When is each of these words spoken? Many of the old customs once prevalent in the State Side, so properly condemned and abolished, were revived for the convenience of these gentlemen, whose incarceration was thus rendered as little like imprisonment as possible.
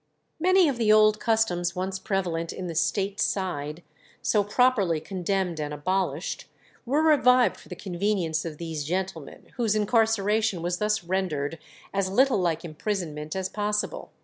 Many 0.39 0.67
of 0.67 0.77
the 0.79 0.91
old 0.91 1.19
customs 1.19 1.75
once 1.75 1.99
prevalent 1.99 2.51
in 2.51 2.65
the 2.65 2.73
State 2.73 3.19
Side, 3.19 3.83
so 4.23 4.43
properly 4.43 4.99
condemned 4.99 5.59
and 5.59 5.71
abolished, 5.71 6.49
were 6.87 7.03
revived 7.03 7.55
for 7.57 7.69
the 7.69 7.75
convenience 7.75 8.43
of 8.43 8.57
these 8.57 8.83
gentlemen, 8.83 9.49
whose 9.57 9.75
incarceration 9.75 10.63
was 10.63 10.79
thus 10.79 11.03
rendered 11.03 11.59
as 11.93 12.09
little 12.09 12.39
like 12.39 12.65
imprisonment 12.65 13.35
as 13.35 13.47
possible. 13.47 14.09